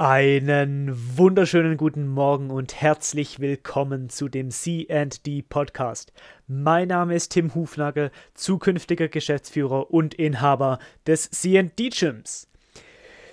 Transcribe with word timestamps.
Einen 0.00 1.18
wunderschönen 1.18 1.76
guten 1.76 2.08
Morgen 2.08 2.48
und 2.48 2.80
herzlich 2.80 3.38
willkommen 3.38 4.08
zu 4.08 4.30
dem 4.30 4.50
CD 4.50 5.42
Podcast. 5.42 6.14
Mein 6.46 6.88
Name 6.88 7.14
ist 7.14 7.32
Tim 7.32 7.54
Hufnagel, 7.54 8.10
zukünftiger 8.32 9.08
Geschäftsführer 9.08 9.90
und 9.90 10.14
Inhaber 10.14 10.78
des 11.06 11.30
CD 11.30 11.90
Gyms. 11.90 12.48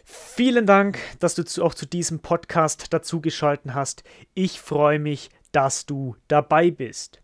Vielen 0.04 0.66
Dank, 0.66 1.00
dass 1.20 1.36
du 1.36 1.64
auch 1.64 1.74
zu 1.74 1.86
diesem 1.86 2.20
Podcast 2.20 2.92
dazugeschalten 2.92 3.74
hast. 3.74 4.04
Ich 4.34 4.60
freue 4.60 5.00
mich, 5.00 5.30
dass 5.54 5.86
du 5.86 6.18
dabei 6.28 6.70
bist. 6.70 7.22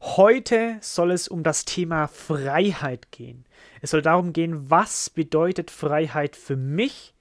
Heute 0.00 0.78
soll 0.80 1.12
es 1.12 1.28
um 1.28 1.44
das 1.44 1.66
Thema 1.66 2.08
Freiheit 2.08 3.12
gehen. 3.12 3.44
Es 3.80 3.92
soll 3.92 4.02
darum 4.02 4.32
gehen, 4.32 4.68
was 4.68 5.08
bedeutet 5.08 5.70
Freiheit 5.70 6.34
für 6.34 6.56
mich? 6.56 7.14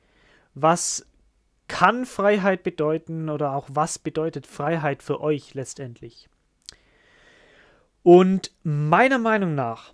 Was 0.55 1.05
kann 1.67 2.05
Freiheit 2.05 2.63
bedeuten 2.63 3.29
oder 3.29 3.53
auch 3.53 3.67
was 3.69 3.99
bedeutet 3.99 4.47
Freiheit 4.47 5.01
für 5.03 5.21
euch 5.21 5.53
letztendlich? 5.53 6.29
Und 8.03 8.51
meiner 8.63 9.17
Meinung 9.17 9.55
nach 9.55 9.93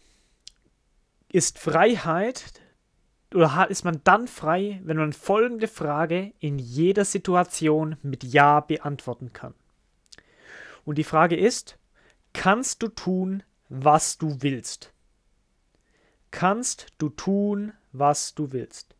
ist 1.29 1.59
Freiheit 1.59 2.61
oder 3.33 3.69
ist 3.69 3.85
man 3.85 4.01
dann 4.03 4.27
frei, 4.27 4.81
wenn 4.83 4.97
man 4.97 5.13
folgende 5.13 5.67
Frage 5.67 6.33
in 6.39 6.59
jeder 6.59 7.05
Situation 7.05 7.95
mit 8.01 8.23
Ja 8.23 8.59
beantworten 8.59 9.31
kann. 9.31 9.53
Und 10.83 10.97
die 10.97 11.05
Frage 11.05 11.37
ist, 11.37 11.77
kannst 12.33 12.83
du 12.83 12.89
tun, 12.89 13.43
was 13.69 14.17
du 14.17 14.41
willst? 14.41 14.91
Kannst 16.31 16.87
du 16.97 17.09
tun, 17.09 17.71
was 17.91 18.35
du 18.35 18.51
willst? 18.51 18.95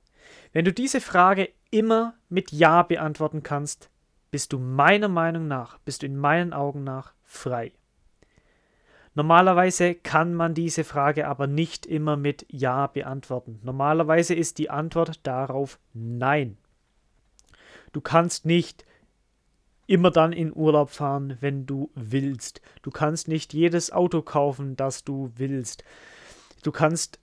Wenn 0.54 0.66
du 0.66 0.74
diese 0.74 1.02
Frage 1.02 1.50
immer 1.70 2.14
mit 2.30 2.52
Ja 2.52 2.84
beantworten 2.84 3.44
kannst, 3.44 3.90
bist 4.32 4.54
du 4.54 4.60
meiner 4.60 5.10
Meinung 5.10 5.48
nach, 5.48 5.78
bist 5.80 6.02
du 6.02 6.06
in 6.06 6.18
meinen 6.18 6.54
Augen 6.54 6.84
nach 6.84 7.14
frei. 7.24 7.72
Normalerweise 9.14 9.94
kann 9.94 10.34
man 10.34 10.54
diese 10.54 10.86
Frage 10.86 11.28
aber 11.28 11.46
nicht 11.46 11.86
immer 11.86 12.16
mit 12.16 12.46
Ja 12.50 12.88
beantworten. 12.88 13.60
Normalerweise 13.64 14.34
ist 14.34 14.58
die 14.58 14.70
Antwort 14.70 15.20
darauf 15.24 15.80
Nein. 15.94 16.58
Du 17.92 18.00
kannst 18.00 18.46
nicht 18.46 18.86
immer 19.86 20.12
dann 20.12 20.32
in 20.32 20.56
Urlaub 20.56 20.92
fahren, 20.92 21.38
wenn 21.42 21.66
du 21.66 21.92
willst. 21.94 22.62
Du 22.82 22.92
kannst 22.92 23.28
nicht 23.28 23.54
jedes 23.54 23.92
Auto 23.92 24.22
kaufen, 24.22 24.78
das 24.78 25.04
du 25.04 25.32
willst. 25.36 25.84
Du 26.64 26.72
kannst 26.72 27.20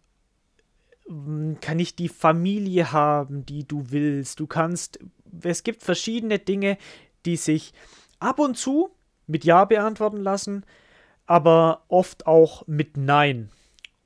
kann 1.60 1.76
nicht 1.76 1.98
die 1.98 2.08
Familie 2.08 2.92
haben, 2.92 3.46
die 3.46 3.66
du 3.66 3.90
willst. 3.90 4.40
Du 4.40 4.46
kannst, 4.46 4.98
es 5.42 5.62
gibt 5.62 5.82
verschiedene 5.82 6.38
Dinge, 6.38 6.78
die 7.24 7.36
sich 7.36 7.72
ab 8.18 8.38
und 8.38 8.56
zu 8.56 8.90
mit 9.26 9.44
Ja 9.44 9.64
beantworten 9.64 10.18
lassen, 10.18 10.64
aber 11.26 11.84
oft 11.88 12.26
auch 12.26 12.66
mit 12.66 12.96
Nein. 12.96 13.50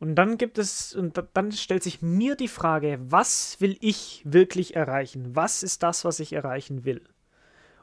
Und 0.01 0.17
dann 0.17 0.37
gibt 0.37 0.59
es, 0.59 0.95
und 0.95 1.23
dann 1.33 1.53
stellt 1.53 1.85
sich 1.85 2.03
mir 2.03 2.35
die 2.35 2.49
Frage, 2.49 2.99
was 3.01 3.61
will 3.61 3.77
ich 3.81 4.23
wirklich 4.25 4.75
erreichen? 4.75 5.37
Was 5.37 5.63
ist 5.63 5.85
das, 5.85 6.05
was 6.05 6.19
ich 6.19 6.33
erreichen 6.33 6.85
will? 6.85 7.03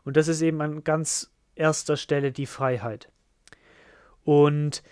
Und 0.03 0.17
das 0.17 0.27
ist 0.27 0.41
eben 0.41 0.61
an 0.61 0.83
ganz 0.83 1.31
erster 1.55 1.95
Stelle 1.95 2.31
die 2.33 2.45
Freiheit. 2.45 3.09
Und 4.25 4.83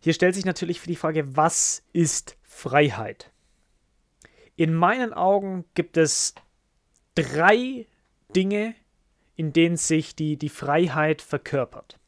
hier 0.00 0.12
stellt 0.12 0.34
sich 0.34 0.44
natürlich 0.44 0.80
für 0.80 0.88
die 0.88 0.96
Frage, 0.96 1.36
was 1.36 1.82
ist 1.94 2.36
Freiheit? 2.42 3.32
In 4.56 4.74
meinen 4.74 5.12
Augen 5.12 5.64
gibt 5.74 5.96
es 5.96 6.34
drei 7.14 7.86
Dinge, 8.34 8.74
in 9.36 9.52
denen 9.52 9.76
sich 9.76 10.14
die, 10.14 10.36
die 10.36 10.48
Freiheit 10.48 11.22
verkörpert. 11.22 11.98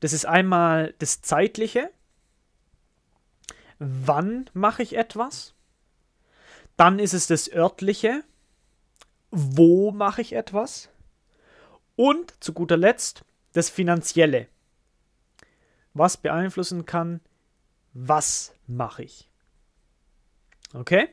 Das 0.00 0.12
ist 0.12 0.24
einmal 0.24 0.94
das 0.98 1.22
Zeitliche. 1.22 1.90
Wann 3.78 4.48
mache 4.52 4.82
ich 4.82 4.96
etwas? 4.96 5.54
Dann 6.76 6.98
ist 6.98 7.12
es 7.12 7.26
das 7.26 7.52
Örtliche. 7.52 8.24
Wo 9.30 9.90
mache 9.90 10.22
ich 10.22 10.34
etwas? 10.34 10.90
Und 11.96 12.42
zu 12.42 12.52
guter 12.52 12.76
Letzt 12.76 13.24
das 13.52 13.68
Finanzielle. 13.68 14.48
Was 15.94 16.16
beeinflussen 16.16 16.86
kann, 16.86 17.20
was 17.92 18.54
mache 18.66 19.02
ich? 19.02 19.28
Okay? 20.72 21.08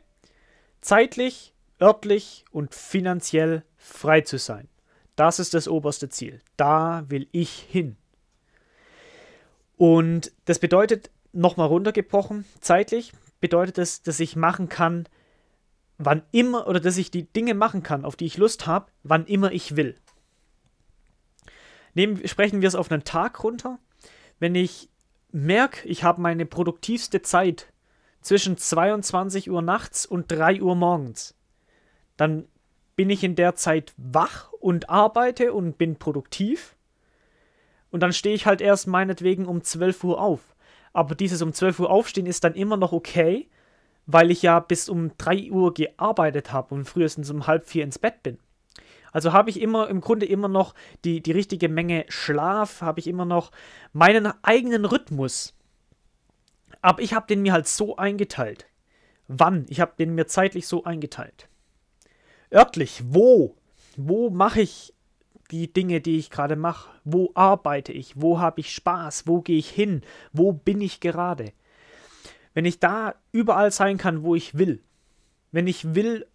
Zeitlich, 0.81 1.53
örtlich 1.81 2.45
und 2.51 2.73
finanziell 2.75 3.63
frei 3.77 4.21
zu 4.21 4.37
sein. 4.37 4.67
Das 5.15 5.39
ist 5.39 5.53
das 5.53 5.67
oberste 5.67 6.09
Ziel. 6.09 6.41
Da 6.57 7.03
will 7.09 7.27
ich 7.31 7.51
hin. 7.51 7.97
Und 9.77 10.31
das 10.45 10.59
bedeutet, 10.59 11.09
nochmal 11.31 11.67
runtergebrochen, 11.67 12.45
zeitlich 12.61 13.13
bedeutet 13.39 13.77
es, 13.77 14.01
dass 14.01 14.19
ich 14.19 14.35
machen 14.35 14.69
kann, 14.69 15.07
wann 15.97 16.23
immer, 16.31 16.67
oder 16.67 16.79
dass 16.79 16.97
ich 16.97 17.11
die 17.11 17.31
Dinge 17.31 17.53
machen 17.53 17.83
kann, 17.83 18.05
auf 18.05 18.15
die 18.15 18.25
ich 18.25 18.37
Lust 18.37 18.67
habe, 18.67 18.91
wann 19.03 19.25
immer 19.25 19.51
ich 19.51 19.75
will. 19.75 19.95
Nehmen, 21.93 22.25
sprechen 22.27 22.61
wir 22.61 22.67
es 22.67 22.75
auf 22.75 22.91
einen 22.91 23.03
Tag 23.03 23.43
runter. 23.43 23.79
Wenn 24.39 24.55
ich 24.55 24.89
merke, 25.31 25.87
ich 25.87 26.03
habe 26.03 26.21
meine 26.21 26.45
produktivste 26.45 27.21
Zeit 27.21 27.71
zwischen 28.21 28.57
22 28.57 29.49
Uhr 29.49 29.61
nachts 29.61 30.05
und 30.05 30.31
3 30.31 30.61
Uhr 30.61 30.75
morgens. 30.75 31.35
Dann 32.17 32.47
bin 32.95 33.09
ich 33.09 33.23
in 33.23 33.35
der 33.35 33.55
Zeit 33.55 33.93
wach 33.97 34.51
und 34.51 34.89
arbeite 34.89 35.53
und 35.53 35.77
bin 35.77 35.95
produktiv. 35.95 36.75
Und 37.91 38.01
dann 38.01 38.13
stehe 38.13 38.35
ich 38.35 38.45
halt 38.45 38.61
erst 38.61 38.87
meinetwegen 38.87 39.45
um 39.45 39.63
12 39.63 40.03
Uhr 40.03 40.21
auf. 40.21 40.55
Aber 40.91 41.15
dieses 41.15 41.41
um 41.41 41.53
12 41.53 41.79
Uhr 41.79 41.89
aufstehen 41.89 42.25
ist 42.25 42.43
dann 42.43 42.55
immer 42.55 42.77
noch 42.77 42.91
okay, 42.91 43.47
weil 44.05 44.31
ich 44.31 44.41
ja 44.41 44.59
bis 44.59 44.89
um 44.89 45.11
3 45.17 45.51
Uhr 45.51 45.73
gearbeitet 45.73 46.51
habe 46.51 46.75
und 46.75 46.85
frühestens 46.85 47.29
um 47.29 47.47
halb 47.47 47.65
vier 47.65 47.83
ins 47.83 47.99
Bett 47.99 48.21
bin. 48.23 48.39
Also 49.11 49.33
habe 49.33 49.49
ich 49.49 49.61
immer 49.61 49.87
im 49.87 50.01
Grunde 50.01 50.25
immer 50.25 50.47
noch 50.47 50.73
die, 51.03 51.21
die 51.21 51.31
richtige 51.31 51.69
Menge 51.69 52.05
Schlaf, 52.09 52.81
habe 52.81 52.99
ich 52.99 53.07
immer 53.07 53.25
noch 53.25 53.51
meinen 53.93 54.31
eigenen 54.43 54.85
Rhythmus. 54.85 55.55
Aber 56.81 57.01
ich 57.01 57.13
habe 57.13 57.27
den 57.27 57.41
mir 57.41 57.53
halt 57.53 57.67
so 57.67 57.97
eingeteilt. 57.97 58.67
Wann? 59.27 59.65
Ich 59.69 59.79
habe 59.79 59.93
den 59.97 60.15
mir 60.15 60.27
zeitlich 60.27 60.67
so 60.67 60.83
eingeteilt. 60.83 61.49
Örtlich, 62.51 63.03
wo? 63.05 63.55
Wo 63.95 64.29
mache 64.29 64.61
ich 64.61 64.93
die 65.51 65.71
Dinge, 65.71 66.01
die 66.01 66.17
ich 66.17 66.29
gerade 66.29 66.55
mache? 66.55 66.89
Wo 67.03 67.31
arbeite 67.33 67.91
ich? 67.91 68.21
Wo 68.21 68.39
habe 68.39 68.61
ich 68.61 68.73
Spaß? 68.73 69.27
Wo 69.27 69.41
gehe 69.41 69.57
ich 69.57 69.69
hin? 69.69 70.01
Wo 70.31 70.53
bin 70.53 70.81
ich 70.81 70.99
gerade? 70.99 71.51
Wenn 72.53 72.65
ich 72.65 72.79
da 72.79 73.15
überall 73.31 73.71
sein 73.71 73.97
kann, 73.97 74.23
wo 74.23 74.35
ich 74.35 74.57
will. 74.57 74.81
Wenn 75.51 75.67
ich 75.67 75.95
will, 75.95 76.25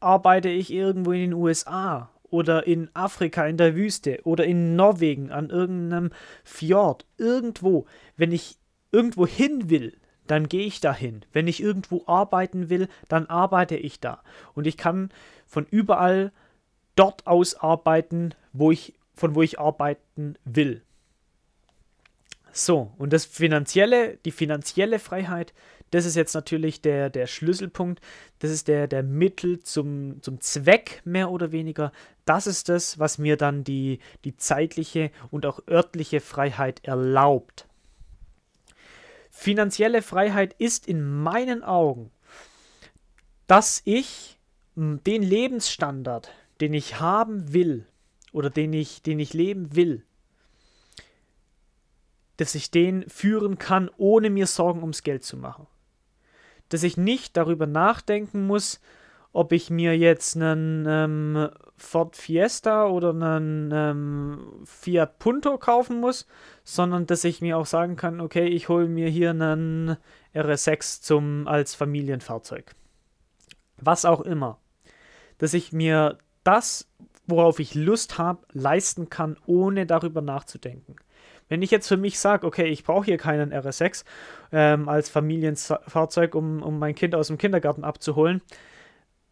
arbeite 0.00 0.48
ich 0.48 0.72
irgendwo 0.72 1.12
in 1.12 1.20
den 1.20 1.34
USA 1.34 2.10
oder 2.30 2.66
in 2.66 2.90
Afrika 2.94 3.46
in 3.46 3.56
der 3.56 3.74
Wüste 3.76 4.20
oder 4.24 4.44
in 4.44 4.74
Norwegen 4.74 5.30
an 5.30 5.50
irgendeinem 5.50 6.10
Fjord, 6.44 7.06
irgendwo. 7.18 7.86
Wenn 8.16 8.32
ich 8.32 8.58
irgendwo 8.92 9.26
hin 9.26 9.70
will, 9.70 9.96
dann 10.26 10.48
gehe 10.48 10.66
ich 10.66 10.80
dahin. 10.80 11.24
Wenn 11.32 11.48
ich 11.48 11.62
irgendwo 11.62 12.04
arbeiten 12.06 12.68
will, 12.68 12.88
dann 13.08 13.26
arbeite 13.26 13.76
ich 13.76 14.00
da. 14.00 14.22
Und 14.54 14.66
ich 14.66 14.76
kann 14.76 15.10
von 15.46 15.66
überall 15.70 16.32
dort 16.94 17.26
aus 17.26 17.54
arbeiten, 17.54 18.34
wo 18.52 18.70
ich, 18.70 18.94
von 19.14 19.34
wo 19.34 19.42
ich 19.42 19.58
arbeiten 19.58 20.36
will. 20.44 20.82
So, 22.52 22.92
und 22.98 23.12
das 23.12 23.24
finanzielle, 23.24 24.18
die 24.24 24.30
finanzielle 24.30 24.98
Freiheit, 24.98 25.54
das 25.90 26.04
ist 26.04 26.16
jetzt 26.16 26.34
natürlich 26.34 26.82
der, 26.82 27.10
der 27.10 27.26
Schlüsselpunkt, 27.26 28.00
das 28.40 28.50
ist 28.50 28.68
der, 28.68 28.86
der 28.86 29.02
Mittel 29.02 29.60
zum, 29.60 30.22
zum 30.22 30.40
Zweck, 30.40 31.00
mehr 31.04 31.30
oder 31.30 31.52
weniger. 31.52 31.92
Das 32.24 32.46
ist 32.46 32.68
das, 32.68 32.98
was 32.98 33.18
mir 33.18 33.36
dann 33.36 33.64
die, 33.64 34.00
die 34.24 34.36
zeitliche 34.36 35.10
und 35.30 35.46
auch 35.46 35.60
örtliche 35.68 36.20
Freiheit 36.20 36.84
erlaubt. 36.84 37.66
Finanzielle 39.34 40.02
Freiheit 40.02 40.54
ist 40.58 40.86
in 40.86 41.02
meinen 41.02 41.64
Augen, 41.64 42.12
dass 43.46 43.80
ich 43.84 44.38
den 44.76 45.22
Lebensstandard, 45.22 46.30
den 46.60 46.74
ich 46.74 47.00
haben 47.00 47.52
will 47.52 47.86
oder 48.32 48.50
den 48.50 48.72
ich, 48.74 49.02
den 49.02 49.18
ich 49.18 49.32
leben 49.32 49.74
will, 49.74 50.04
dass 52.36 52.54
ich 52.54 52.70
den 52.70 53.08
führen 53.08 53.58
kann, 53.58 53.90
ohne 53.96 54.30
mir 54.30 54.46
Sorgen 54.46 54.82
ums 54.82 55.02
Geld 55.02 55.24
zu 55.24 55.36
machen. 55.36 55.66
Dass 56.68 56.82
ich 56.82 56.96
nicht 56.96 57.36
darüber 57.36 57.66
nachdenken 57.66 58.46
muss, 58.46 58.80
ob 59.32 59.52
ich 59.52 59.70
mir 59.70 59.96
jetzt 59.96 60.36
einen 60.36 60.84
ähm, 60.86 61.48
Ford 61.76 62.16
Fiesta 62.16 62.86
oder 62.86 63.10
einen 63.10 63.70
ähm, 63.72 64.62
Fiat 64.64 65.18
Punto 65.18 65.56
kaufen 65.58 66.00
muss, 66.00 66.26
sondern 66.64 67.06
dass 67.06 67.24
ich 67.24 67.40
mir 67.40 67.56
auch 67.56 67.66
sagen 67.66 67.96
kann, 67.96 68.20
okay, 68.20 68.46
ich 68.46 68.68
hole 68.68 68.88
mir 68.88 69.08
hier 69.08 69.30
einen 69.30 69.96
RS6 70.34 71.02
zum, 71.02 71.48
als 71.48 71.74
Familienfahrzeug. 71.74 72.74
Was 73.78 74.04
auch 74.04 74.20
immer. 74.20 74.58
Dass 75.38 75.54
ich 75.54 75.72
mir 75.72 76.18
das, 76.44 76.88
worauf 77.26 77.58
ich 77.58 77.74
Lust 77.74 78.18
habe, 78.18 78.40
leisten 78.52 79.08
kann, 79.08 79.36
ohne 79.46 79.86
darüber 79.86 80.20
nachzudenken. 80.20 80.96
Wenn 81.48 81.62
ich 81.62 81.70
jetzt 81.70 81.88
für 81.88 81.96
mich 81.96 82.18
sage, 82.18 82.46
okay, 82.46 82.66
ich 82.66 82.84
brauche 82.84 83.06
hier 83.06 83.18
keinen 83.18 83.52
RS6 83.52 84.04
ähm, 84.52 84.88
als 84.88 85.08
Familienfahrzeug, 85.08 86.34
um, 86.34 86.62
um 86.62 86.78
mein 86.78 86.94
Kind 86.94 87.14
aus 87.14 87.28
dem 87.28 87.38
Kindergarten 87.38 87.84
abzuholen, 87.84 88.42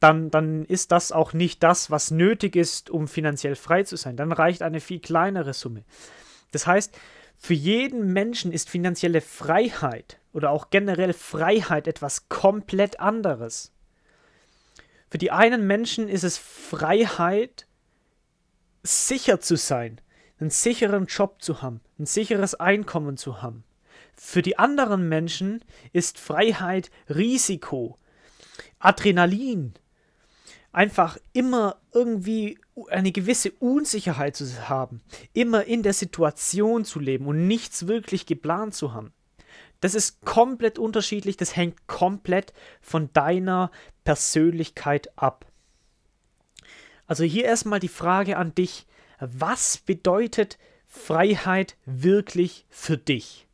dann, 0.00 0.30
dann 0.30 0.64
ist 0.64 0.92
das 0.92 1.12
auch 1.12 1.32
nicht 1.34 1.62
das, 1.62 1.90
was 1.90 2.10
nötig 2.10 2.56
ist, 2.56 2.90
um 2.90 3.06
finanziell 3.06 3.54
frei 3.54 3.84
zu 3.84 3.96
sein. 3.96 4.16
Dann 4.16 4.32
reicht 4.32 4.62
eine 4.62 4.80
viel 4.80 4.98
kleinere 4.98 5.52
Summe. 5.52 5.84
Das 6.52 6.66
heißt, 6.66 6.96
für 7.36 7.54
jeden 7.54 8.12
Menschen 8.12 8.52
ist 8.52 8.68
finanzielle 8.68 9.20
Freiheit 9.20 10.18
oder 10.32 10.50
auch 10.50 10.70
generell 10.70 11.12
Freiheit 11.12 11.86
etwas 11.86 12.28
komplett 12.28 13.00
anderes. 13.00 13.72
Für 15.10 15.18
die 15.18 15.30
einen 15.30 15.66
Menschen 15.66 16.08
ist 16.08 16.24
es 16.24 16.38
Freiheit, 16.38 17.66
sicher 18.82 19.40
zu 19.40 19.56
sein, 19.56 20.00
einen 20.38 20.50
sicheren 20.50 21.06
Job 21.06 21.42
zu 21.42 21.62
haben, 21.62 21.80
ein 21.98 22.06
sicheres 22.06 22.54
Einkommen 22.54 23.16
zu 23.16 23.42
haben. 23.42 23.64
Für 24.14 24.42
die 24.42 24.58
anderen 24.58 25.08
Menschen 25.08 25.64
ist 25.92 26.18
Freiheit 26.18 26.90
Risiko, 27.08 27.98
Adrenalin, 28.78 29.74
einfach 30.72 31.18
immer 31.32 31.80
irgendwie 31.92 32.58
eine 32.88 33.12
gewisse 33.12 33.50
Unsicherheit 33.52 34.36
zu 34.36 34.68
haben, 34.68 35.02
immer 35.32 35.64
in 35.64 35.82
der 35.82 35.92
Situation 35.92 36.84
zu 36.84 37.00
leben 37.00 37.26
und 37.26 37.46
nichts 37.46 37.86
wirklich 37.86 38.26
geplant 38.26 38.74
zu 38.74 38.92
haben. 38.92 39.12
Das 39.80 39.94
ist 39.94 40.24
komplett 40.24 40.78
unterschiedlich, 40.78 41.36
das 41.36 41.56
hängt 41.56 41.86
komplett 41.86 42.52
von 42.80 43.12
deiner 43.12 43.70
Persönlichkeit 44.04 45.18
ab. 45.18 45.46
Also 47.06 47.24
hier 47.24 47.44
erstmal 47.44 47.80
die 47.80 47.88
Frage 47.88 48.36
an 48.36 48.54
dich, 48.54 48.86
was 49.18 49.78
bedeutet 49.78 50.58
Freiheit 50.86 51.76
wirklich 51.86 52.66
für 52.68 52.96
dich? 52.96 53.46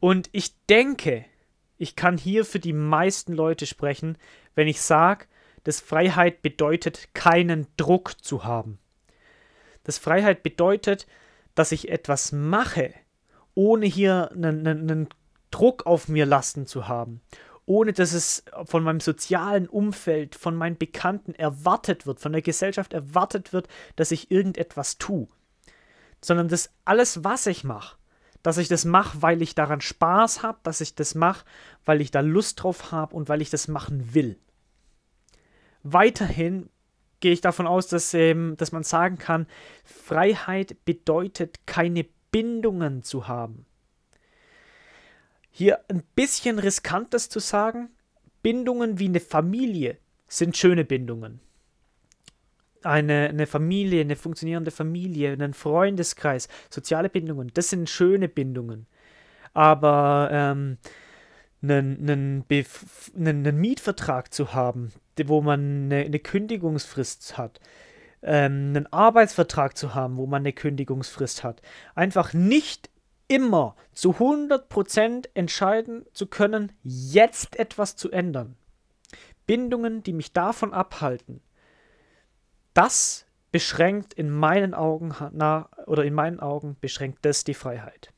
Und 0.00 0.28
ich 0.32 0.54
denke, 0.66 1.24
ich 1.76 1.94
kann 1.94 2.18
hier 2.18 2.44
für 2.44 2.58
die 2.58 2.72
meisten 2.72 3.32
Leute 3.32 3.66
sprechen, 3.66 4.18
wenn 4.54 4.66
ich 4.66 4.80
sage, 4.80 5.26
dass 5.64 5.80
Freiheit 5.80 6.42
bedeutet, 6.42 7.08
keinen 7.14 7.66
Druck 7.76 8.22
zu 8.22 8.44
haben. 8.44 8.78
Dass 9.84 9.98
Freiheit 9.98 10.42
bedeutet, 10.42 11.06
dass 11.54 11.72
ich 11.72 11.90
etwas 11.90 12.32
mache, 12.32 12.94
ohne 13.54 13.86
hier 13.86 14.30
einen, 14.32 14.66
einen 14.66 15.08
Druck 15.50 15.86
auf 15.86 16.08
mir 16.08 16.26
lasten 16.26 16.66
zu 16.66 16.88
haben, 16.88 17.20
ohne 17.66 17.92
dass 17.92 18.12
es 18.12 18.44
von 18.64 18.82
meinem 18.82 19.00
sozialen 19.00 19.68
Umfeld, 19.68 20.34
von 20.34 20.56
meinen 20.56 20.78
Bekannten 20.78 21.34
erwartet 21.34 22.06
wird, 22.06 22.20
von 22.20 22.32
der 22.32 22.42
Gesellschaft 22.42 22.92
erwartet 22.92 23.52
wird, 23.52 23.68
dass 23.96 24.10
ich 24.10 24.30
irgendetwas 24.30 24.98
tue, 24.98 25.28
sondern 26.22 26.48
dass 26.48 26.70
alles, 26.84 27.24
was 27.24 27.46
ich 27.46 27.64
mache, 27.64 27.96
dass 28.42 28.58
ich 28.58 28.68
das 28.68 28.84
mache, 28.84 29.20
weil 29.20 29.42
ich 29.42 29.54
daran 29.54 29.80
Spaß 29.80 30.42
habe, 30.42 30.58
dass 30.62 30.80
ich 30.80 30.94
das 30.94 31.14
mache, 31.14 31.44
weil 31.84 32.00
ich 32.00 32.10
da 32.10 32.20
Lust 32.20 32.62
drauf 32.62 32.92
habe 32.92 33.14
und 33.14 33.28
weil 33.28 33.42
ich 33.42 33.50
das 33.50 33.68
machen 33.68 34.14
will. 34.14 34.38
Weiterhin 35.82 36.68
gehe 37.20 37.32
ich 37.32 37.40
davon 37.40 37.66
aus, 37.66 37.88
dass, 37.88 38.14
ähm, 38.14 38.56
dass 38.56 38.72
man 38.72 38.82
sagen 38.82 39.18
kann, 39.18 39.46
Freiheit 39.84 40.84
bedeutet 40.84 41.66
keine 41.66 42.06
Bindungen 42.30 43.02
zu 43.02 43.28
haben. 43.28 43.66
Hier 45.50 45.80
ein 45.88 46.02
bisschen 46.14 46.58
riskantes 46.58 47.28
zu 47.28 47.40
sagen, 47.40 47.90
Bindungen 48.42 48.98
wie 48.98 49.06
eine 49.06 49.20
Familie 49.20 49.98
sind 50.28 50.56
schöne 50.56 50.84
Bindungen 50.84 51.40
eine, 52.82 53.28
eine 53.28 53.46
Familie, 53.46 54.00
eine 54.00 54.16
funktionierende 54.16 54.70
Familie, 54.70 55.32
einen 55.32 55.54
Freundeskreis, 55.54 56.48
soziale 56.70 57.08
Bindungen, 57.08 57.50
das 57.54 57.70
sind 57.70 57.88
schöne 57.88 58.28
Bindungen. 58.28 58.86
Aber 59.54 60.28
ähm, 60.32 60.78
einen, 61.62 62.08
einen, 62.08 62.44
einen, 63.16 63.56
Mietvertrag 63.60 64.32
zu 64.32 64.54
haben, 64.54 64.92
wo 65.24 65.40
man 65.40 65.84
eine, 65.84 66.04
eine 66.04 66.18
Kündigungsfrist 66.18 67.36
hat, 67.36 67.60
ähm, 68.22 68.72
einen 68.74 68.86
Arbeitsvertrag 68.92 69.76
zu 69.76 69.94
haben, 69.94 70.16
wo 70.16 70.26
man 70.26 70.42
eine 70.42 70.52
Kündigungsfrist 70.52 71.44
hat, 71.44 71.62
einfach 71.94 72.32
nicht 72.32 72.90
immer 73.26 73.76
zu 73.92 74.12
100% 74.12 75.28
entscheiden 75.34 76.06
zu 76.12 76.26
können, 76.26 76.72
jetzt 76.82 77.58
etwas 77.58 77.96
zu 77.96 78.10
ändern. 78.10 78.56
Bindungen, 79.46 80.02
die 80.02 80.12
mich 80.12 80.32
davon 80.32 80.72
abhalten, 80.72 81.40
das 82.74 83.26
beschränkt 83.50 84.14
in 84.14 84.30
meinen 84.30 84.74
Augen 84.74 85.14
na, 85.32 85.68
oder 85.86 86.04
in 86.04 86.14
meinen 86.14 86.40
Augen 86.40 86.76
beschränkt 86.80 87.24
das 87.24 87.44
die 87.44 87.54
Freiheit. 87.54 88.12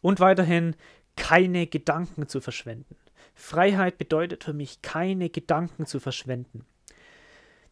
Und 0.00 0.20
weiterhin 0.20 0.74
keine 1.16 1.66
Gedanken 1.66 2.28
zu 2.28 2.40
verschwenden. 2.40 2.96
Freiheit 3.34 3.98
bedeutet 3.98 4.44
für 4.44 4.52
mich 4.52 4.82
keine 4.82 5.30
Gedanken 5.30 5.86
zu 5.86 6.00
verschwenden. 6.00 6.64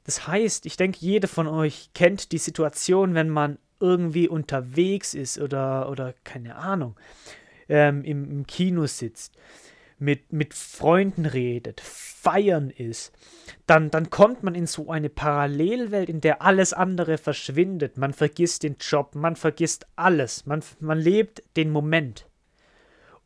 Das 0.05 0.27
heißt, 0.27 0.67
ich 0.67 0.77
denke, 0.77 0.99
jeder 1.01 1.29
von 1.29 1.47
euch 1.47 1.91
kennt 1.95 2.33
die 2.33 2.39
Situation, 2.39 3.15
wenn 3.15 3.29
man 3.29 3.59
irgendwie 3.79 4.29
unterwegs 4.29 5.15
ist 5.15 5.39
oder, 5.39 5.91
oder 5.91 6.15
keine 6.25 6.57
Ahnung, 6.57 6.97
ähm, 7.69 8.05
im, 8.05 8.31
im 8.31 8.47
Kino 8.47 8.87
sitzt 8.87 9.37
mit, 10.01 10.33
mit 10.33 10.55
Freunden 10.55 11.27
redet, 11.27 11.81
feiern 11.81 12.71
ist, 12.71 13.13
dann, 13.67 13.91
dann 13.91 14.11
kommt 14.11 14.43
man 14.43 14.55
in 14.55 14.67
so 14.67 14.91
eine 14.91 15.11
Parallelwelt, 15.11 16.09
in 16.09 16.21
der 16.21 16.43
alles 16.43 16.73
andere 16.73 17.19
verschwindet. 17.19 17.99
Man 17.99 18.13
vergisst 18.13 18.63
den 18.63 18.77
Job, 18.81 19.15
man 19.15 19.37
vergisst 19.37 19.87
alles, 19.97 20.47
man, 20.47 20.65
man 20.81 20.99
lebt 20.99 21.43
den 21.57 21.71
Moment. 21.71 22.27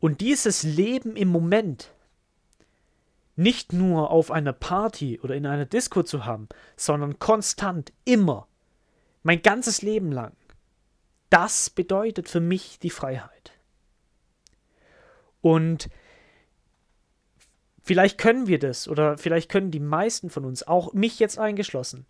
Und 0.04 0.20
dieses 0.20 0.64
Leben 0.64 1.16
im 1.16 1.28
Moment 1.28 1.90
nicht 3.36 3.72
nur 3.72 4.10
auf 4.10 4.30
einer 4.30 4.52
Party 4.52 5.18
oder 5.18 5.34
in 5.34 5.46
einer 5.46 5.64
Disco 5.64 6.02
zu 6.02 6.26
haben, 6.26 6.46
sondern 6.76 7.18
konstant, 7.18 7.90
immer, 8.04 8.46
mein 9.22 9.40
ganzes 9.40 9.80
Leben 9.80 10.12
lang, 10.12 10.36
das 11.30 11.70
bedeutet 11.70 12.28
für 12.28 12.40
mich 12.40 12.78
die 12.78 12.90
Freiheit. 12.90 13.52
Und 15.40 15.88
Vielleicht 17.82 18.18
können 18.18 18.46
wir 18.46 18.58
das 18.58 18.88
oder 18.88 19.16
vielleicht 19.16 19.50
können 19.50 19.70
die 19.70 19.80
meisten 19.80 20.28
von 20.28 20.44
uns, 20.46 20.66
auch 20.66 20.92
mich 20.94 21.18
jetzt 21.18 21.38
eingeschlossen, 21.38 22.06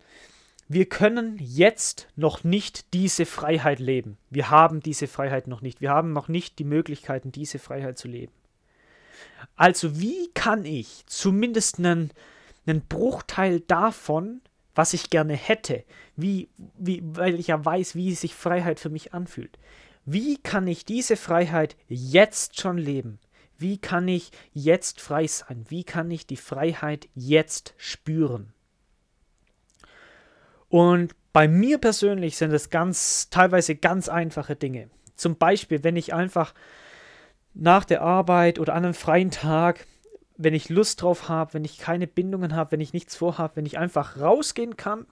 wir 0.74 0.86
können 0.86 1.38
jetzt 1.38 2.08
noch 2.16 2.43
nicht 2.43 2.93
diese 2.94 3.26
Freiheit 3.26 3.78
leben. 3.78 4.19
Wir 4.28 4.50
haben 4.50 4.81
diese 4.81 5.06
Freiheit 5.06 5.46
noch 5.46 5.60
nicht. 5.60 5.81
Wir 5.81 5.90
haben 5.90 6.12
noch 6.12 6.26
nicht 6.26 6.58
die 6.58 6.64
Möglichkeiten, 6.64 7.31
diese 7.31 7.60
Freiheit 7.60 7.96
zu 7.96 8.08
leben. 8.08 8.32
Also 9.54 10.00
wie 10.00 10.31
kann 10.34 10.64
ich 10.64 11.04
zumindest 11.06 11.78
einen, 11.78 12.10
einen 12.66 12.81
Bruchteil 12.81 13.60
davon, 13.60 14.40
was 14.74 14.94
ich 14.94 15.10
gerne 15.10 15.34
hätte, 15.34 15.84
wie, 16.16 16.48
wie, 16.76 17.02
weil 17.04 17.38
ich 17.38 17.46
ja 17.46 17.64
weiß, 17.64 17.94
wie 17.94 18.12
sich 18.12 18.34
Freiheit 18.34 18.81
für 18.81 18.90
mich 18.90 19.14
anfühlt, 19.14 19.56
wie 20.04 20.38
kann 20.38 20.66
ich 20.66 20.84
diese 20.84 21.16
Freiheit 21.16 21.76
jetzt 21.88 22.60
schon 22.60 22.78
leben? 22.78 23.20
Wie 23.56 23.78
kann 23.78 24.08
ich 24.08 24.32
jetzt 24.52 25.00
frei 25.00 25.28
sein? 25.28 25.64
Wie 25.69 25.84
kann 25.84 26.10
ich 26.10 26.26
die 26.26 26.36
Freiheit 26.36 27.08
jetzt 27.14 27.74
spüren? 27.76 28.52
Und 30.74 31.14
bei 31.32 31.46
mir 31.46 31.78
persönlich 31.78 32.36
sind 32.36 32.52
es 32.52 32.69
ganz, 32.69 33.31
teilweise 33.31 33.76
ganz 33.76 34.08
einfache 34.08 34.56
Dinge. 34.56 34.90
Zum 35.14 35.36
Beispiel, 35.36 35.84
wenn 35.84 35.94
ich 35.94 36.12
einfach 36.12 36.52
nach 37.54 37.84
der 37.84 38.02
Arbeit 38.02 38.58
oder 38.58 38.74
an 38.74 38.84
einem 38.84 38.94
freien 38.94 39.31
Tag, 39.31 39.86
wenn 40.36 40.52
ich 40.52 40.70
Lust 40.70 41.00
drauf 41.00 41.28
habe, 41.28 41.54
wenn 41.54 41.64
ich 41.64 41.78
keine 41.78 42.08
Bindungen 42.08 42.56
habe, 42.56 42.72
wenn 42.72 42.81
ich 42.81 42.93
nichts 42.93 43.14
vorhabe, 43.14 43.54
wenn 43.54 43.66
ich 43.66 43.78
einfach 43.78 44.19
rausgehen 44.19 44.76
kann 44.76 45.06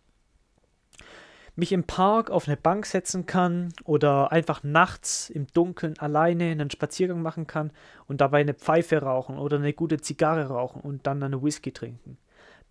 mich 1.55 1.73
im 1.73 1.85
Park 1.85 2.31
auf 2.31 2.49
eine 2.49 2.57
Bank 2.57 2.87
setzen 2.87 3.27
kann 3.27 3.75
oder 3.85 4.33
einfach 4.33 4.63
nachts 4.63 5.29
im 5.29 5.47
Dunkeln 5.49 5.99
alleine 5.99 6.45
einen 6.45 6.71
Spaziergang 6.71 7.21
machen 7.21 7.47
kann 7.47 7.71
und 8.07 8.21
dabei 8.21 8.41
eine 8.41 8.55
Pfeife 8.55 9.03
rauchen 9.03 9.39
oder 9.39 9.59
eine 9.59 9.75
gute 9.75 10.01
Zigarre 10.01 10.47
rauchen 10.47 10.81
und 10.81 11.07
dann 11.07 11.23
eine 11.23 11.43
Whisky 11.43 11.71
trinken. 11.71 12.17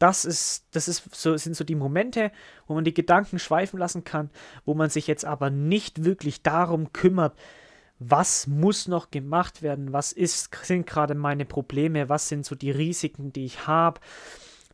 Das 0.01 0.25
ist, 0.25 0.65
das 0.72 0.88
ist 0.88 1.13
so, 1.13 1.38
sind 1.38 1.55
so 1.55 1.63
die 1.63 1.75
Momente, 1.75 2.31
wo 2.65 2.74
man 2.74 2.84
die 2.84 2.93
Gedanken 2.93 3.38
schweifen 3.38 3.77
lassen 3.77 4.03
kann, 4.03 4.31
wo 4.65 4.74
man 4.74 4.89
sich 4.89 5.05
jetzt 5.05 5.25
aber 5.25 5.51
nicht 5.51 6.03
wirklich 6.03 6.41
darum 6.41 6.91
kümmert, 6.91 7.38
was 8.00 8.48
muss 8.48 8.88
noch 8.88 9.12
gemacht 9.12 9.62
werden, 9.62 9.93
was 9.93 10.12
ist, 10.12 10.50
sind 10.63 10.88
gerade 10.88 11.13
meine 11.13 11.46
Probleme, 11.46 12.10
was 12.10 12.29
sind 12.29 12.48
so 12.48 12.55
die 12.55 12.72
Risiken, 12.72 13.31
die 13.31 13.46
ich 13.46 13.67
habe. 13.67 14.01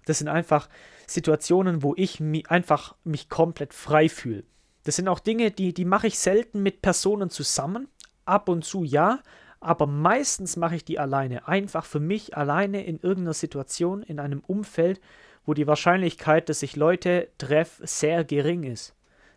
Das 0.05 0.19
sind 0.19 0.29
einfach 0.29 0.69
Situationen, 1.07 1.84
wo 1.84 1.93
ich 1.98 2.22
mich 2.22 2.50
einfach 2.50 2.96
mich 3.03 3.27
komplett 3.27 3.74
frei 3.74 4.07
fühle. 4.07 4.46
Das 4.86 4.96
sind 4.96 5.10
auch 5.10 5.19
Dinge, 5.19 5.51
die, 5.51 5.74
die 5.74 5.84
mache 5.84 6.07
ich 6.07 6.17
selten 6.19 6.63
mit 6.63 6.81
Personen 6.81 7.29
zusammen. 7.29 7.89
Ab 8.24 8.48
und 8.48 8.63
zu 8.63 8.86
ja, 8.86 9.19
aber 9.59 9.87
meistens 9.87 10.55
mache 10.55 10.75
ich 10.75 10.85
die 10.85 10.99
alleine. 10.99 11.47
Einfach 11.47 11.85
für 11.85 11.99
mich 11.99 12.37
alleine 12.37 12.85
in 12.85 12.99
irgendeiner 12.99 13.33
Situation, 13.33 14.03
in 14.03 14.19
einem 14.19 14.41
Umfeld, 14.45 15.01
wo 15.45 15.53
die 15.53 15.67
Wahrscheinlichkeit, 15.67 16.49
dass 16.49 16.61
ich 16.61 16.75
Leute 16.75 17.29
treffe, 17.37 17.87
sehr 17.87 18.23
gering 18.23 18.63
ist. 18.63 18.93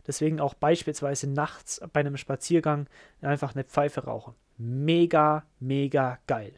Deswegen 0.06 0.40
auch 0.40 0.54
beispielsweise 0.54 1.30
nachts 1.30 1.80
bei 1.92 2.00
einem 2.00 2.16
Spaziergang 2.16 2.86
einfach 3.20 3.54
eine 3.54 3.64
Pfeife 3.64 4.04
rauchen. 4.04 4.34
Mega, 4.58 5.44
mega 5.60 6.18
geil. 6.26 6.52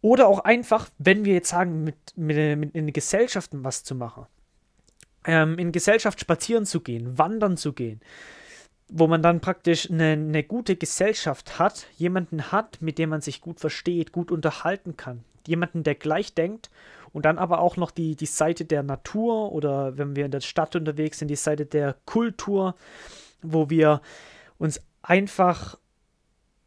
Oder 0.00 0.28
auch 0.28 0.40
einfach, 0.40 0.88
wenn 0.98 1.24
wir 1.24 1.34
jetzt 1.34 1.48
sagen, 1.48 1.84
mit, 1.84 1.96
mit, 2.16 2.58
mit 2.58 2.74
in 2.74 2.92
Gesellschaften 2.92 3.64
was 3.64 3.84
zu 3.84 3.94
machen. 3.94 4.26
Ähm, 5.24 5.58
in 5.58 5.72
Gesellschaft 5.72 6.20
spazieren 6.20 6.64
zu 6.64 6.80
gehen, 6.80 7.18
wandern 7.18 7.56
zu 7.56 7.72
gehen. 7.72 8.00
Wo 8.88 9.06
man 9.06 9.22
dann 9.22 9.40
praktisch 9.40 9.90
eine, 9.90 10.12
eine 10.12 10.44
gute 10.44 10.76
Gesellschaft 10.76 11.58
hat, 11.58 11.86
jemanden 11.96 12.52
hat, 12.52 12.80
mit 12.80 12.98
dem 12.98 13.10
man 13.10 13.20
sich 13.20 13.40
gut 13.40 13.60
versteht, 13.60 14.12
gut 14.12 14.30
unterhalten 14.30 14.96
kann. 14.96 15.24
Jemanden, 15.46 15.82
der 15.82 15.94
gleich 15.94 16.34
denkt 16.34 16.70
und 17.12 17.24
dann 17.24 17.38
aber 17.38 17.60
auch 17.60 17.76
noch 17.76 17.90
die, 17.90 18.14
die 18.14 18.26
Seite 18.26 18.64
der 18.64 18.82
Natur 18.82 19.52
oder 19.52 19.96
wenn 19.96 20.16
wir 20.16 20.26
in 20.26 20.30
der 20.30 20.40
Stadt 20.40 20.76
unterwegs 20.76 21.18
sind, 21.18 21.28
die 21.28 21.36
Seite 21.36 21.66
der 21.66 21.96
Kultur, 22.04 22.74
wo 23.42 23.70
wir 23.70 24.02
uns 24.58 24.80
einfach 25.02 25.78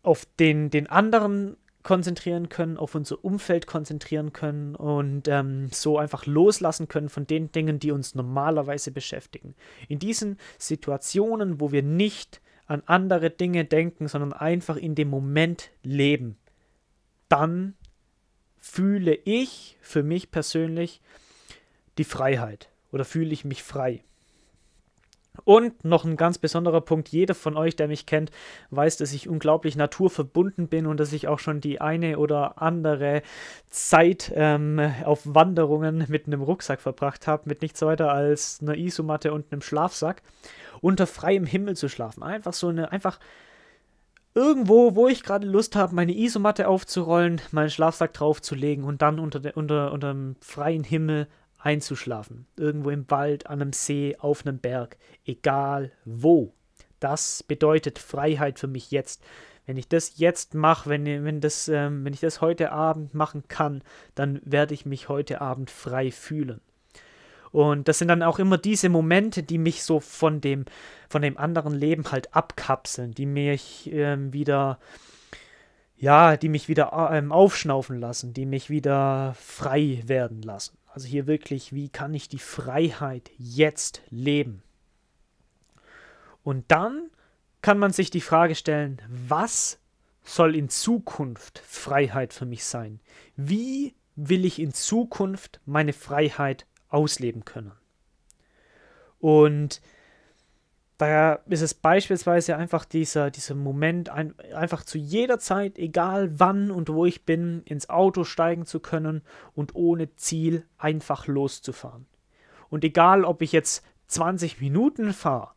auf 0.02 0.26
den, 0.40 0.70
den 0.70 0.88
anderen 0.88 1.58
konzentrieren 1.90 2.50
können, 2.50 2.78
auf 2.78 2.94
unser 2.94 3.26
Umfeld 3.26 3.66
konzentrieren 3.66 4.32
können 4.32 4.76
und 4.76 5.28
ähm, 5.28 5.70
so 5.72 5.98
einfach 5.98 6.28
loslassen 6.28 6.88
können 6.88 7.10
von 7.10 7.26
den 7.26 7.52
Dingen, 7.52 7.80
die 7.80 7.90
uns 7.90 8.14
normalerweise 8.14 8.92
beschäftigen. 8.92 9.56
In 9.88 9.98
diesen 9.98 10.38
Situationen, 10.60 11.60
wo 11.60 11.72
wir 11.72 11.82
nicht 11.82 12.42
an 12.68 12.84
andere 12.86 13.32
Dinge 13.32 13.66
denken, 13.66 14.08
sondern 14.08 14.34
einfach 14.34 14.78
in 14.78 14.94
dem 14.94 15.10
Moment 15.10 15.72
leben, 15.82 16.38
dann 17.28 17.74
fühle 18.56 19.16
ich 19.16 19.76
für 19.82 20.04
mich 20.04 20.30
persönlich 20.30 21.02
die 21.98 22.04
Freiheit 22.04 22.70
oder 22.92 23.04
fühle 23.04 23.32
ich 23.32 23.46
mich 23.46 23.64
frei. 23.64 24.04
Und 25.44 25.84
noch 25.86 26.06
ein 26.06 26.18
ganz 26.18 26.38
besonderer 26.38 26.82
Punkt, 26.82 27.10
jeder 27.10 27.36
von 27.36 27.56
euch, 27.56 27.76
der 27.76 27.88
mich 27.88 28.06
kennt, 28.06 28.32
weiß, 28.72 28.98
dass 28.98 29.14
ich 29.14 29.30
unglaublich 29.30 29.76
naturverbunden 29.76 30.68
bin 30.68 30.86
und 30.86 31.00
dass 31.00 31.14
ich 31.14 31.28
auch 31.28 31.40
schon 31.40 31.62
die 31.62 31.82
eine 31.82 32.18
oder 32.20 32.62
andere 32.62 33.22
Zeit 33.70 34.32
ähm, 34.36 34.80
auf 35.04 35.22
Wanderungen 35.24 36.06
mit 36.08 36.28
einem 36.28 36.42
Rucksack 36.42 36.82
verbracht 36.82 37.28
habe, 37.28 37.44
mit 37.46 37.62
nichts 37.62 37.82
weiter 37.82 38.12
als 38.12 38.60
einer 38.62 38.76
Isomatte 38.76 39.34
und 39.34 39.52
einem 39.52 39.62
Schlafsack, 39.62 40.22
unter 40.82 41.08
freiem 41.08 41.46
Himmel 41.46 41.76
zu 41.76 41.90
schlafen. 41.90 42.24
Einfach 42.24 42.54
so 42.54 42.68
eine, 42.68 42.92
einfach 42.92 43.20
irgendwo, 44.34 44.96
wo 44.96 45.08
ich 45.08 45.24
gerade 45.24 45.48
Lust 45.48 45.76
habe, 45.76 45.96
meine 45.96 46.16
Isomatte 46.16 46.68
aufzurollen, 46.68 47.42
meinen 47.52 47.70
Schlafsack 47.70 48.14
draufzulegen 48.14 48.84
und 48.84 49.02
dann 49.02 49.20
unter, 49.20 49.40
de, 49.40 49.54
unter, 49.54 49.92
unter 49.92 50.14
dem 50.14 50.36
freien 50.40 50.84
Himmel 50.84 51.28
einzuschlafen. 51.60 52.48
Irgendwo 52.58 52.90
im 52.90 53.10
Wald, 53.12 53.48
an 53.48 53.62
einem 53.62 53.74
See, 53.74 54.16
auf 54.18 54.46
einem 54.46 54.60
Berg, 54.60 54.98
egal 55.26 55.92
wo. 56.06 56.54
Das 57.00 57.44
bedeutet 57.44 58.00
Freiheit 58.00 58.60
für 58.60 58.68
mich 58.68 58.92
jetzt. 58.92 59.24
Wenn 59.66 59.78
ich 59.78 59.88
das 59.88 60.18
jetzt 60.18 60.56
mache, 60.56 60.90
wenn, 60.90 61.06
wenn, 61.06 61.42
das, 61.42 61.68
ähm, 61.68 62.04
wenn 62.04 62.14
ich 62.14 62.22
das 62.22 62.42
heute 62.42 62.72
Abend 62.72 63.14
machen 63.14 63.44
kann, 63.48 63.84
dann 64.16 64.42
werde 64.44 64.74
ich 64.74 64.86
mich 64.86 65.10
heute 65.10 65.42
Abend 65.42 65.70
frei 65.70 66.12
fühlen. 66.12 66.60
Und 67.52 67.88
das 67.88 68.00
sind 68.00 68.08
dann 68.08 68.24
auch 68.24 68.40
immer 68.40 68.58
diese 68.58 68.90
Momente, 68.90 69.44
die 69.44 69.58
mich 69.58 69.84
so 69.84 70.00
von 70.00 70.42
dem, 70.42 70.66
von 71.08 71.22
dem 71.22 71.38
anderen 71.38 71.74
Leben 71.74 72.12
halt 72.12 72.36
abkapseln, 72.36 73.12
die 73.14 73.26
mich 73.26 73.90
ähm, 73.92 74.34
wieder, 74.34 74.80
ja, 75.98 76.38
die 76.38 76.50
mich 76.50 76.68
wieder 76.68 77.10
ähm, 77.12 77.32
aufschnaufen 77.32 78.00
lassen, 78.00 78.34
die 78.34 78.46
mich 78.46 78.70
wieder 78.70 79.36
frei 79.40 80.02
werden 80.06 80.42
lassen. 80.42 80.79
Also 81.00 81.08
hier 81.08 81.28
wirklich, 81.28 81.72
wie 81.72 81.88
kann 81.88 82.14
ich 82.14 82.28
die 82.28 82.40
Freiheit 82.40 83.32
jetzt 83.38 84.02
leben? 84.10 84.64
Und 86.44 86.66
dann 86.68 87.10
kann 87.62 87.80
man 87.80 87.94
sich 87.94 88.12
die 88.12 88.20
Frage 88.20 88.54
stellen, 88.54 89.02
was 89.08 89.80
soll 90.24 90.58
in 90.58 90.68
Zukunft 90.68 91.60
Freiheit 91.60 92.34
für 92.34 92.46
mich 92.46 92.66
sein? 92.66 93.00
Wie 93.38 93.96
will 94.18 94.44
ich 94.44 94.60
in 94.60 94.74
Zukunft 94.74 95.62
meine 95.66 95.94
Freiheit 95.94 96.66
ausleben 96.90 97.46
können? 97.46 97.72
Und 99.22 99.82
da 101.00 101.36
ist 101.48 101.62
es 101.62 101.74
beispielsweise 101.74 102.58
einfach 102.58 102.84
dieser, 102.84 103.32
dieser 103.32 103.56
Moment, 103.56 104.10
ein, 104.10 104.38
einfach 104.54 104.84
zu 104.84 104.98
jeder 104.98 105.40
Zeit, 105.40 105.80
egal 105.80 106.38
wann 106.42 106.72
und 106.72 106.90
wo 106.90 107.06
ich 107.06 107.24
bin, 107.24 107.64
ins 107.64 107.90
Auto 107.90 108.26
steigen 108.26 108.66
zu 108.66 108.82
können 108.82 109.22
und 109.56 109.76
ohne 109.76 110.14
Ziel 110.18 110.66
einfach 110.78 111.26
loszufahren. 111.26 112.06
Und 112.70 112.84
egal, 112.84 113.24
ob 113.24 113.42
ich 113.42 113.54
jetzt 113.54 113.86
20 114.08 114.60
Minuten 114.60 115.14
fahre 115.14 115.52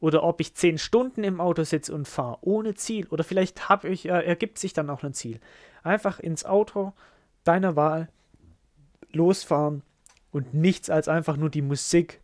oder 0.00 0.24
ob 0.24 0.40
ich 0.40 0.56
10 0.56 0.76
Stunden 0.78 1.22
im 1.22 1.40
Auto 1.40 1.62
sitze 1.62 1.94
und 1.94 2.08
fahre, 2.08 2.38
ohne 2.40 2.74
Ziel 2.74 3.06
oder 3.10 3.22
vielleicht 3.22 3.68
hab 3.68 3.84
ich, 3.84 4.06
äh, 4.06 4.24
ergibt 4.24 4.58
sich 4.58 4.72
dann 4.72 4.90
auch 4.90 5.04
ein 5.04 5.14
Ziel. 5.14 5.38
Einfach 5.84 6.18
ins 6.18 6.44
Auto 6.44 6.94
deiner 7.44 7.76
Wahl 7.76 8.08
losfahren 9.12 9.82
und 10.32 10.52
nichts 10.52 10.90
als 10.90 11.06
einfach 11.06 11.36
nur 11.36 11.48
die 11.48 11.62
Musik 11.62 12.19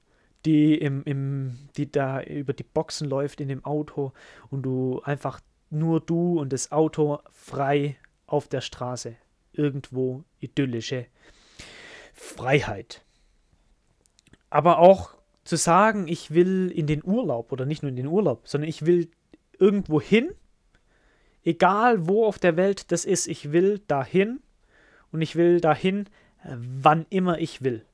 die, 0.47 0.77
im, 0.77 1.03
im, 1.05 1.59
die 1.77 1.91
da 1.91 2.23
über 2.23 2.53
die 2.53 2.63
Boxen 2.63 3.09
läuft 3.09 3.41
in 3.41 3.49
dem 3.49 3.65
Auto 3.65 4.13
und 4.51 4.63
du 4.63 5.01
einfach 5.05 5.41
nur 5.71 6.01
du 6.01 6.41
und 6.41 6.53
das 6.53 6.73
Auto 6.73 7.19
frei 7.33 7.97
auf 8.27 8.49
der 8.49 8.61
Straße. 8.61 9.17
Irgendwo 9.53 10.25
idyllische 10.39 11.07
Freiheit. 12.15 13.05
Aber 14.49 14.79
auch 14.79 15.15
zu 15.45 15.57
sagen, 15.57 16.09
ich 16.09 16.33
will 16.33 16.71
in 16.75 16.87
den 16.87 17.05
Urlaub 17.05 17.53
oder 17.53 17.67
nicht 17.67 17.83
nur 17.83 17.91
in 17.91 17.97
den 17.97 18.07
Urlaub, 18.07 18.47
sondern 18.49 18.69
ich 18.69 18.87
will 18.87 19.11
irgendwo 19.59 20.01
hin, 20.01 20.31
egal 21.45 22.07
wo 22.07 22.27
auf 22.27 22.39
der 22.39 22.57
Welt 22.57 22.93
das 22.93 23.05
ist, 23.05 23.27
ich 23.27 23.53
will 23.53 23.81
dahin 23.87 24.41
und 25.13 25.23
ich 25.23 25.37
will 25.37 25.61
dahin, 25.61 26.09
wann 26.45 27.07
immer 27.11 27.39
ich 27.39 27.63
will. 27.63 27.85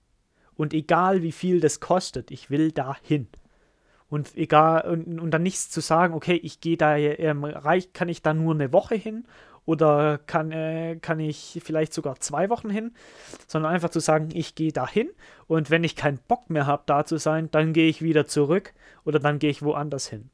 Und 0.62 0.75
egal 0.75 1.23
wie 1.23 1.33
viel 1.33 1.59
das 1.59 1.81
kostet, 1.81 2.31
ich 2.31 2.49
will 2.49 2.71
da 2.71 2.95
hin. 3.02 3.26
Und 4.09 4.37
egal, 4.37 4.88
und, 4.88 5.19
und 5.19 5.33
dann 5.33 5.42
nichts 5.42 5.71
zu 5.71 5.81
sagen, 5.81 6.14
okay, 6.14 6.37
ich 6.37 6.61
gehe 6.61 6.76
da, 6.76 6.97
ähm, 6.97 7.42
reich, 7.42 7.92
kann 7.92 8.09
ich 8.09 8.23
da 8.23 8.33
nur 8.33 8.54
eine 8.54 8.73
Woche 8.73 8.95
hin 8.95 9.25
oder 9.64 10.19
kann, 10.19 10.52
äh, 10.52 10.99
kann 11.02 11.19
ich 11.19 11.61
vielleicht 11.64 11.92
sogar 11.92 12.21
zwei 12.21 12.49
Wochen 12.49 12.71
hin, 12.71 12.92
sondern 13.49 13.73
einfach 13.73 13.90
zu 13.90 13.99
sagen, 13.99 14.28
ich 14.33 14.54
gehe 14.54 14.71
da 14.71 14.87
hin 14.87 15.11
und 15.49 15.69
wenn 15.71 15.83
ich 15.83 15.97
keinen 15.97 16.21
Bock 16.28 16.49
mehr 16.49 16.69
habe, 16.69 16.85
da 16.87 17.04
zu 17.04 17.16
sein, 17.16 17.50
dann 17.50 17.73
gehe 17.73 17.88
ich 17.88 18.00
wieder 18.00 18.28
zurück 18.28 18.73
oder 19.04 19.19
dann 19.19 19.40
gehe 19.40 19.50
ich 19.50 19.62
woanders 19.62 20.07
hin. 20.07 20.31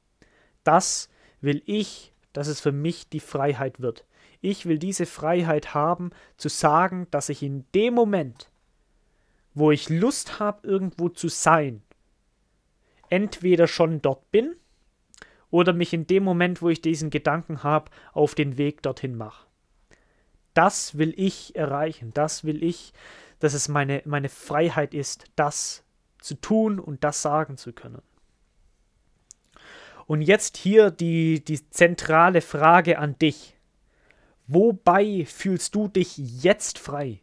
Das 0.62 1.08
will 1.40 1.62
ich, 1.64 2.12
dass 2.34 2.48
es 2.48 2.60
für 2.60 2.72
mich 2.72 3.08
die 3.08 3.20
Freiheit 3.20 3.80
wird. 3.80 4.04
Ich 4.42 4.66
will 4.66 4.78
diese 4.78 5.06
Freiheit 5.06 5.72
haben, 5.72 6.10
zu 6.36 6.50
sagen, 6.50 7.06
dass 7.10 7.30
ich 7.30 7.42
in 7.42 7.64
dem 7.74 7.94
Moment, 7.94 8.50
wo 9.58 9.70
ich 9.72 9.88
Lust 9.88 10.38
habe, 10.38 10.66
irgendwo 10.66 11.08
zu 11.08 11.28
sein, 11.28 11.82
entweder 13.10 13.66
schon 13.66 14.00
dort 14.00 14.30
bin 14.30 14.56
oder 15.50 15.72
mich 15.72 15.92
in 15.92 16.06
dem 16.06 16.24
Moment, 16.24 16.62
wo 16.62 16.68
ich 16.68 16.82
diesen 16.82 17.10
Gedanken 17.10 17.62
habe, 17.62 17.90
auf 18.12 18.34
den 18.34 18.58
Weg 18.58 18.82
dorthin 18.82 19.16
mache. 19.16 19.46
Das 20.54 20.98
will 20.98 21.14
ich 21.16 21.56
erreichen, 21.56 22.12
das 22.14 22.44
will 22.44 22.62
ich, 22.62 22.92
dass 23.38 23.54
es 23.54 23.68
meine, 23.68 24.02
meine 24.04 24.28
Freiheit 24.28 24.94
ist, 24.94 25.24
das 25.36 25.84
zu 26.20 26.34
tun 26.34 26.78
und 26.78 27.04
das 27.04 27.22
sagen 27.22 27.56
zu 27.56 27.72
können. 27.72 28.02
Und 30.06 30.22
jetzt 30.22 30.56
hier 30.56 30.90
die, 30.90 31.44
die 31.44 31.68
zentrale 31.70 32.40
Frage 32.40 32.98
an 32.98 33.18
dich. 33.18 33.56
Wobei 34.46 35.26
fühlst 35.26 35.74
du 35.74 35.88
dich 35.88 36.16
jetzt 36.16 36.78
frei? 36.78 37.20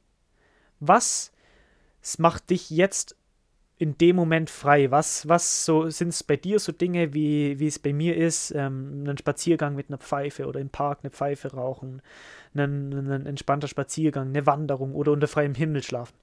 Was 0.79 1.31
es 2.05 2.19
macht 2.19 2.51
dich 2.51 2.69
jetzt 2.69 3.15
in 3.79 3.97
dem 3.97 4.15
Moment 4.15 4.51
frei. 4.51 4.91
Was, 4.91 5.27
was 5.27 5.65
so 5.65 5.89
sind 5.89 6.09
es 6.09 6.23
bei 6.23 6.37
dir 6.37 6.59
so 6.59 6.71
Dinge, 6.71 7.15
wie, 7.15 7.59
wie 7.59 7.65
es 7.65 7.79
bei 7.79 7.93
mir 7.93 8.15
ist, 8.15 8.51
ähm, 8.51 9.03
einen 9.07 9.17
Spaziergang 9.17 9.75
mit 9.75 9.89
einer 9.89 9.97
Pfeife 9.97 10.45
oder 10.45 10.59
im 10.59 10.69
Park 10.69 10.99
eine 11.01 11.09
Pfeife 11.09 11.53
rauchen, 11.53 12.03
einen, 12.53 12.93
einen 12.93 13.25
entspannter 13.25 13.67
Spaziergang, 13.67 14.27
eine 14.27 14.45
Wanderung 14.45 14.93
oder 14.93 15.11
unter 15.11 15.27
freiem 15.27 15.55
Himmel 15.55 15.81
schlafen. 15.81 16.13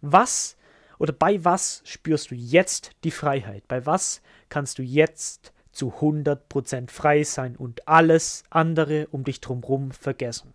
Was 0.00 0.56
oder 0.98 1.12
bei 1.12 1.44
was 1.44 1.82
spürst 1.84 2.30
du 2.30 2.34
jetzt 2.34 2.92
die 3.04 3.10
Freiheit? 3.10 3.68
Bei 3.68 3.84
was 3.84 4.22
kannst 4.48 4.78
du 4.78 4.82
jetzt 4.82 5.52
zu 5.70 5.92
100% 6.00 6.90
frei 6.90 7.24
sein 7.24 7.56
und 7.56 7.86
alles 7.86 8.42
andere 8.48 9.06
um 9.08 9.22
dich 9.22 9.42
drumherum 9.42 9.90
vergessen? 9.90 10.54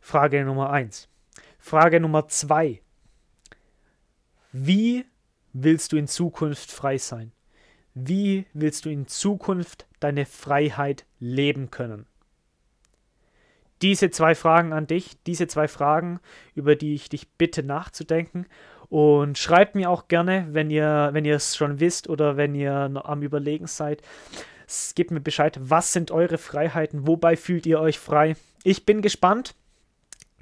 Frage 0.00 0.42
Nummer 0.42 0.70
1. 0.70 1.06
Frage 1.58 2.00
Nummer 2.00 2.26
2. 2.26 2.80
Wie 4.52 5.04
willst 5.52 5.92
du 5.92 5.96
in 5.96 6.06
Zukunft 6.06 6.70
frei 6.70 6.98
sein? 6.98 7.32
Wie 7.94 8.46
willst 8.52 8.84
du 8.84 8.90
in 8.90 9.06
Zukunft 9.06 9.86
deine 9.98 10.26
Freiheit 10.26 11.06
leben 11.18 11.70
können? 11.70 12.06
diese 13.82 14.10
zwei 14.10 14.34
Fragen 14.34 14.72
an 14.72 14.86
dich, 14.86 15.16
diese 15.26 15.46
zwei 15.46 15.68
Fragen, 15.68 16.20
über 16.54 16.76
die 16.76 16.94
ich 16.94 17.08
dich 17.08 17.28
bitte 17.32 17.62
nachzudenken. 17.62 18.46
Und 18.88 19.38
schreibt 19.38 19.74
mir 19.74 19.88
auch 19.88 20.08
gerne, 20.08 20.48
wenn 20.50 20.70
ihr, 20.70 21.10
wenn 21.12 21.24
ihr 21.24 21.36
es 21.36 21.56
schon 21.56 21.80
wisst 21.80 22.08
oder 22.08 22.36
wenn 22.36 22.54
ihr 22.54 22.88
noch 22.88 23.04
am 23.04 23.22
Überlegen 23.22 23.66
seid. 23.66 24.02
Gebt 24.94 25.10
mir 25.10 25.20
Bescheid, 25.20 25.58
was 25.60 25.92
sind 25.92 26.10
eure 26.10 26.38
Freiheiten, 26.38 27.06
wobei 27.06 27.36
fühlt 27.36 27.66
ihr 27.66 27.80
euch 27.80 27.98
frei? 27.98 28.36
Ich 28.62 28.86
bin 28.86 29.02
gespannt. 29.02 29.54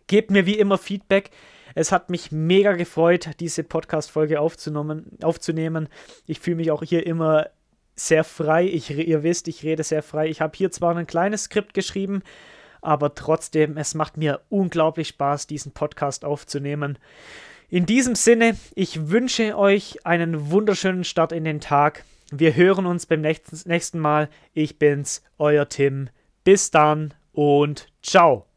Gebt 0.09 0.31
mir 0.31 0.45
wie 0.47 0.59
immer 0.59 0.79
Feedback. 0.79 1.31
Es 1.75 1.93
hat 1.93 2.11
mich 2.11 2.33
mega 2.33 2.73
gefreut, 2.73 3.31
diese 3.39 3.63
Podcast-Folge 3.63 4.41
aufzunehmen. 4.41 5.89
Ich 6.27 6.41
fühle 6.41 6.57
mich 6.57 6.73
auch 6.73 6.83
hier 6.83 7.07
immer 7.07 7.47
sehr 7.95 8.25
frei. 8.25 8.67
Ich, 8.67 8.91
ihr 8.91 9.23
wisst, 9.23 9.49
ich 9.49 9.63
rede 9.63 9.85
sehr 9.85 10.03
frei. 10.03 10.29
Ich 10.29 10.41
habe 10.41 10.57
hier 10.57 10.71
zwar 10.71 10.97
ein 10.97 11.07
kleines 11.07 11.45
Skript 11.45 11.75
geschrieben, 11.75 12.23
aber 12.81 13.15
trotzdem, 13.15 13.77
es 13.77 13.95
macht 13.95 14.17
mir 14.17 14.41
unglaublich 14.49 15.09
Spaß, 15.09 15.47
diesen 15.47 15.73
Podcast 15.73 16.25
aufzunehmen. 16.25 16.99
In 17.69 17.87
diesem 17.87 18.15
Sinne, 18.15 18.57
ich 18.75 19.11
wünsche 19.11 19.57
euch 19.57 20.07
einen 20.07 20.51
wunderschönen 20.51 21.05
Start 21.05 21.33
in 21.33 21.45
den 21.45 21.61
Tag. 21.61 22.05
Wir 22.31 22.55
hören 22.57 22.87
uns 22.87 23.07
beim 23.07 23.21
nächsten, 23.21 23.69
nächsten 23.69 23.99
Mal. 23.99 24.29
Ich 24.55 24.79
bin's, 24.79 25.23
euer 25.39 25.69
Tim. 25.69 26.09
Bis 26.45 26.71
dann 26.71 27.15
und 27.33 27.89
ciao. 28.03 28.49